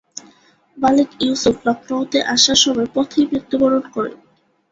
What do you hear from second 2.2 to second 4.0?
আসার সময় পথেই মৃত্যুবরণ